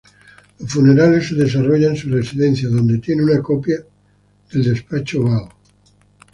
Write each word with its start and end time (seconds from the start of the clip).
Los 0.57 0.67
funerales 0.71 1.27
se 1.27 1.35
desarrollan 1.35 1.91
en 1.91 1.95
su 1.95 2.09
residencia, 2.09 2.67
donde 2.69 2.97
tiene 2.97 3.21
una 3.23 3.39
copia 3.43 3.85
del 4.51 4.63
Despacho 4.63 5.21
Oval. 5.21 5.49